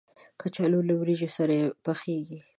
[0.39, 2.39] کچالو له وریجو سره پخېږي